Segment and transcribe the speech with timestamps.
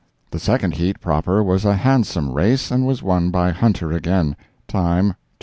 [0.31, 4.35] The second heat proper was a handsome race, and was won by "Hunter," again.
[4.67, 5.15] Time, 2:43.